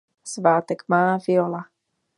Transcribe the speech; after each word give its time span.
Svátek 0.23 0.81
má 0.87 1.17
Viola. 1.27 1.65